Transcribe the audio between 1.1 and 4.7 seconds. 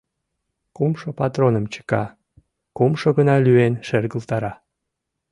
патроным чыка— кумшо гана лӱен шергылтара.